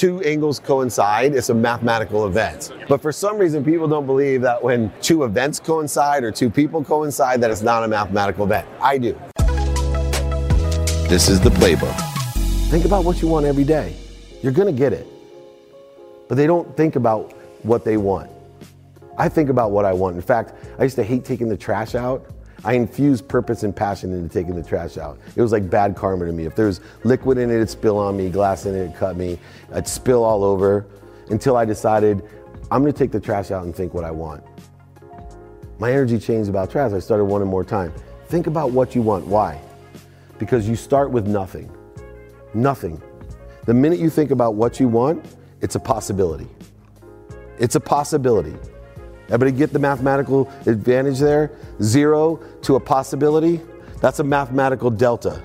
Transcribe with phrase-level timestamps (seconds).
[0.00, 2.72] two angles coincide, it's a mathematical event.
[2.88, 6.82] But for some reason, people don't believe that when two events coincide or two people
[6.82, 8.66] coincide, that it's not a mathematical event.
[8.80, 9.12] I do.
[11.06, 11.94] This is the playbook.
[12.70, 13.94] Think about what you want every day.
[14.42, 15.06] You're going to get it.
[16.28, 18.30] But they don't think about what they want.
[19.18, 20.16] I think about what I want.
[20.16, 22.24] In fact, I used to hate taking the trash out.
[22.64, 25.18] I infused purpose and passion into taking the trash out.
[25.34, 26.44] It was like bad karma to me.
[26.44, 29.16] If there was liquid in it, it'd spill on me, glass in it, it'd cut
[29.16, 29.38] me,
[29.72, 30.86] I'd spill all over
[31.30, 32.22] until I decided
[32.70, 34.44] I'm gonna take the trash out and think what I want.
[35.78, 36.92] My energy changed about trash.
[36.92, 37.92] I started wanting more time.
[38.26, 39.26] Think about what you want.
[39.26, 39.58] Why?
[40.38, 41.74] Because you start with nothing.
[42.52, 43.00] Nothing.
[43.64, 45.24] The minute you think about what you want,
[45.62, 46.48] it's a possibility.
[47.58, 48.54] It's a possibility.
[49.30, 51.52] Everybody get the mathematical advantage there?
[51.80, 53.60] Zero to a possibility?
[54.00, 55.40] That's a mathematical delta.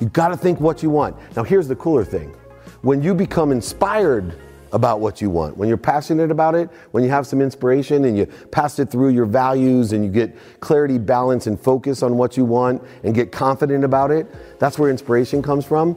[0.00, 1.16] You gotta think what you want.
[1.36, 2.34] Now, here's the cooler thing
[2.82, 4.38] when you become inspired
[4.72, 8.18] about what you want, when you're passionate about it, when you have some inspiration and
[8.18, 12.36] you pass it through your values and you get clarity, balance, and focus on what
[12.36, 14.26] you want and get confident about it,
[14.58, 15.96] that's where inspiration comes from.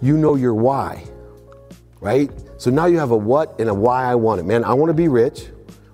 [0.00, 1.04] You know your why,
[2.00, 2.30] right?
[2.58, 4.44] So now you have a what and a why I want it.
[4.44, 5.46] Man, I wanna be rich.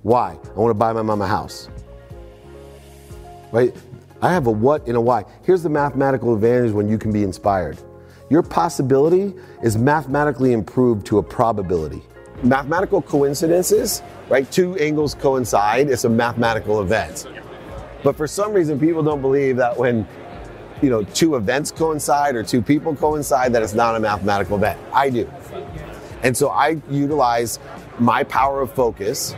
[0.05, 0.37] Why?
[0.55, 1.71] I want to buy my mom a house.
[3.53, 3.75] Right?
[4.21, 5.25] I have a what and a why.
[5.45, 7.79] Here's the mathematical advantage when you can be inspired.
[8.29, 12.03] Your possibility is mathematically improved to a probability.
[12.43, 14.51] Mathematical coincidences, right?
[14.53, 17.27] Two angles coincide, it's a mathematical event.
[18.03, 20.07] But for some reason, people don't believe that when
[20.83, 24.79] you know two events coincide or two people coincide, that it's not a mathematical event.
[24.93, 25.27] I do.
[26.23, 27.59] And so I utilize
[27.99, 29.35] my power of focus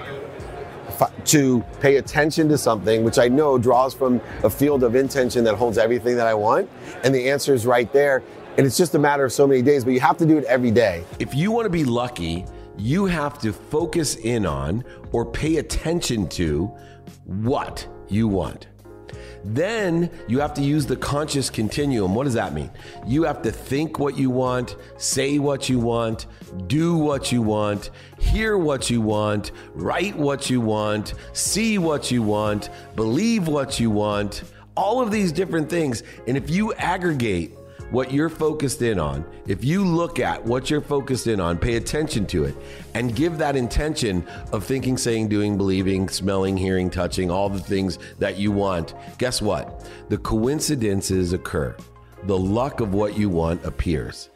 [1.27, 5.55] to pay attention to something, which I know draws from a field of intention that
[5.55, 6.69] holds everything that I want.
[7.03, 8.23] And the answer is right there.
[8.57, 10.45] And it's just a matter of so many days, but you have to do it
[10.45, 11.05] every day.
[11.19, 12.47] If you want to be lucky,
[12.79, 16.67] you have to focus in on or pay attention to
[17.25, 18.69] what you want.
[19.45, 22.15] Then you have to use the conscious continuum.
[22.15, 22.71] What does that mean?
[23.07, 26.27] You have to think what you want, say what you want,
[26.67, 32.23] do what you want, hear what you want, write what you want, see what you
[32.23, 34.43] want, believe what you want,
[34.77, 36.03] all of these different things.
[36.27, 37.56] And if you aggregate
[37.91, 41.77] what you're focused in on, if you look at what you're focused in on, pay
[41.77, 42.57] attention to it,
[42.95, 47.99] and give that intention of thinking, saying, doing, believing, smelling, hearing, touching, all the things
[48.19, 49.89] that you want, guess what?
[50.09, 51.77] The coincidences occur.
[52.25, 54.31] The luck of what you want appears.